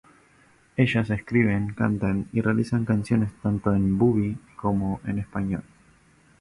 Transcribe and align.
Ellas 0.77 1.11
escriben, 1.11 1.75
cantan 1.75 2.27
y 2.33 2.41
realizan 2.41 2.85
canciones 2.85 3.31
tanto 3.43 3.71
en 3.75 3.99
bubi 3.99 4.35
como 4.55 4.99
en 5.05 5.19
español. 5.19 5.61